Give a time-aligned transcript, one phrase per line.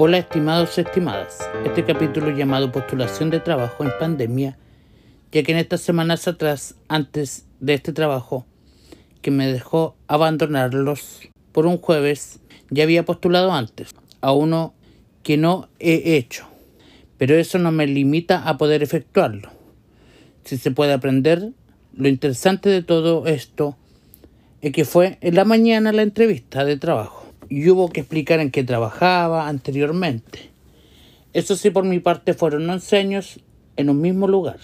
[0.00, 4.56] Hola estimados estimadas, este capítulo llamado Postulación de Trabajo en Pandemia,
[5.32, 8.46] ya que en estas semanas atrás, antes de este trabajo,
[9.22, 12.38] que me dejó abandonarlos por un jueves,
[12.70, 13.88] ya había postulado antes
[14.20, 14.72] a uno
[15.24, 16.46] que no he hecho,
[17.16, 19.50] pero eso no me limita a poder efectuarlo.
[20.44, 21.50] Si se puede aprender,
[21.92, 23.76] lo interesante de todo esto
[24.60, 27.17] es que fue en la mañana la entrevista de trabajo
[27.48, 30.50] y hubo que explicar en qué trabajaba anteriormente.
[31.32, 33.40] Eso sí, por mi parte fueron 11 años
[33.76, 34.58] en un mismo lugar,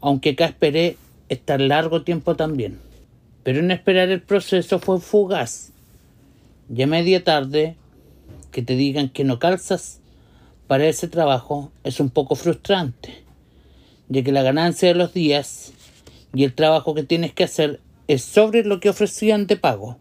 [0.00, 0.96] aunque acá esperé
[1.28, 2.78] estar largo tiempo también.
[3.42, 5.70] Pero en esperar el proceso fue fugaz.
[6.68, 7.76] Ya media tarde,
[8.50, 10.00] que te digan que no calzas
[10.66, 13.22] para ese trabajo es un poco frustrante,
[14.08, 15.72] ya que la ganancia de los días
[16.34, 19.98] y el trabajo que tienes que hacer es sobre lo que ofrecían de pago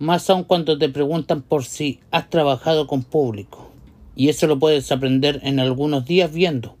[0.00, 3.70] más aún cuando te preguntan por si has trabajado con público.
[4.16, 6.74] Y eso lo puedes aprender en algunos días viendo.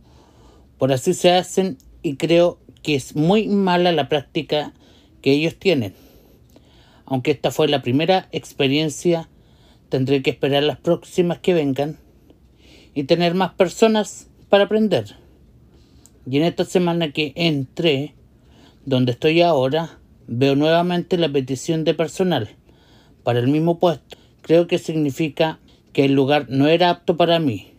[0.78, 4.72] Por así se hacen y creo que es muy mala la práctica
[5.20, 5.92] que ellos tienen.
[7.04, 9.28] Aunque esta fue la primera experiencia,
[9.90, 11.98] tendré que esperar las próximas que vengan
[12.94, 15.16] y tener más personas para aprender.
[16.28, 18.14] Y en esta semana que entré,
[18.86, 22.56] donde estoy ahora, veo nuevamente la petición de personal
[23.22, 25.58] para el mismo puesto, creo que significa
[25.92, 27.72] que el lugar no era apto para mí,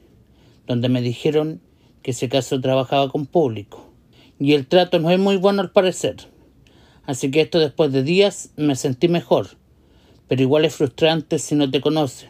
[0.68, 1.62] donde me dijeron
[2.02, 3.90] que ese caso trabajaba con público.
[4.40, 6.18] Y el trato no es muy bueno al parecer.
[7.06, 9.50] Así que esto después de días me sentí mejor,
[10.28, 12.30] pero igual es frustrante si no te conocen.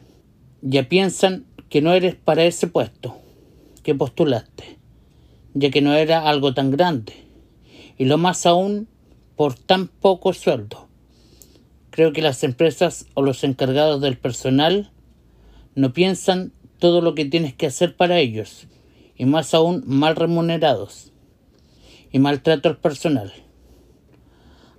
[0.61, 3.17] Ya piensan que no eres para ese puesto
[3.83, 4.77] que postulaste,
[5.53, 7.13] ya que no era algo tan grande,
[7.97, 8.87] y lo más aún
[9.35, 10.87] por tan poco sueldo.
[11.91, 14.91] Creo que las empresas o los encargados del personal
[15.75, 18.67] no piensan todo lo que tienes que hacer para ellos,
[19.17, 21.11] y más aún mal remunerados,
[22.09, 23.33] y maltrato al personal.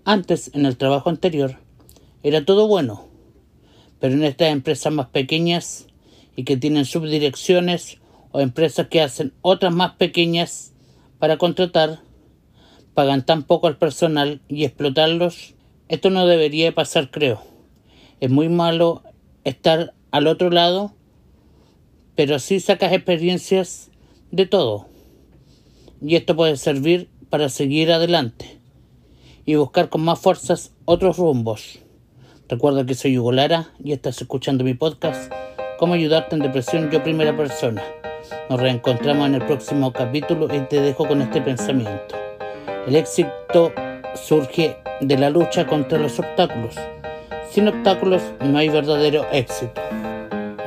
[0.05, 1.59] Antes, en el trabajo anterior,
[2.23, 3.09] era todo bueno,
[4.01, 5.89] pero en estas empresas más pequeñas
[6.35, 7.99] y que tienen subdirecciones
[8.31, 10.73] o empresas que hacen otras más pequeñas
[11.19, 12.01] para contratar,
[12.95, 15.55] pagan tan poco al personal y explotarlos
[15.93, 17.43] esto no debería pasar, creo.
[18.19, 19.03] Es muy malo
[19.45, 20.95] estar al otro lado,
[22.15, 23.91] pero sí sacas experiencias
[24.31, 24.87] de todo.
[26.01, 28.59] Y esto puede servir para seguir adelante
[29.45, 31.81] y buscar con más fuerzas otros rumbos.
[32.49, 35.31] Recuerda que soy Hugo Lara y estás escuchando mi podcast
[35.79, 37.83] Cómo ayudarte en depresión yo primera persona.
[38.49, 42.17] Nos reencontramos en el próximo capítulo y te dejo con este pensamiento.
[42.87, 43.75] El éxito
[44.15, 46.77] surge de la lucha contra los obstáculos.
[47.51, 49.81] Sin obstáculos no hay verdadero éxito.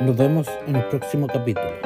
[0.00, 1.85] Nos vemos en el próximo capítulo.